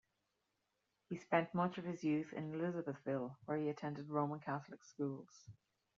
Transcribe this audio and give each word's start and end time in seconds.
He 1.09 1.17
spent 1.17 1.53
much 1.53 1.77
of 1.77 1.83
his 1.85 2.03
youth 2.03 2.33
in 2.33 2.53
Elizabethville, 2.53 3.35
where 3.45 3.57
he 3.59 3.69
attended 3.69 4.09
Roman 4.09 4.39
Catholic 4.39 4.83
schools. 4.83 5.47